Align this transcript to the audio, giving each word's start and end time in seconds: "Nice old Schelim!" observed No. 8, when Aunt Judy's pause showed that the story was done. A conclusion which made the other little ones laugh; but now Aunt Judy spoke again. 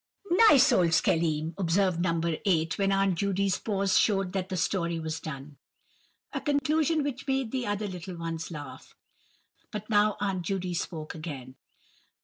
"Nice 0.49 0.71
old 0.71 0.95
Schelim!" 0.95 1.53
observed 1.59 1.99
No. 1.99 2.19
8, 2.43 2.79
when 2.79 2.91
Aunt 2.91 3.13
Judy's 3.19 3.59
pause 3.59 3.99
showed 3.99 4.33
that 4.33 4.49
the 4.49 4.57
story 4.57 4.99
was 4.99 5.19
done. 5.19 5.57
A 6.33 6.41
conclusion 6.41 7.03
which 7.03 7.27
made 7.27 7.51
the 7.51 7.67
other 7.67 7.85
little 7.87 8.17
ones 8.17 8.49
laugh; 8.49 8.95
but 9.71 9.87
now 9.91 10.17
Aunt 10.19 10.41
Judy 10.43 10.73
spoke 10.73 11.13
again. 11.13 11.55